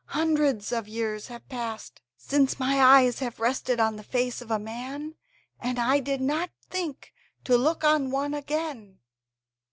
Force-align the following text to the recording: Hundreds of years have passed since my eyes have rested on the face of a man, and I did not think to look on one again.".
Hundreds 0.15 0.71
of 0.71 0.87
years 0.87 1.27
have 1.27 1.47
passed 1.47 2.01
since 2.17 2.59
my 2.59 2.81
eyes 2.81 3.19
have 3.19 3.39
rested 3.39 3.79
on 3.79 3.97
the 3.97 4.03
face 4.03 4.41
of 4.41 4.49
a 4.49 4.57
man, 4.57 5.13
and 5.59 5.77
I 5.77 5.99
did 5.99 6.21
not 6.21 6.49
think 6.71 7.13
to 7.43 7.55
look 7.55 7.83
on 7.83 8.09
one 8.09 8.33
again.". 8.33 8.97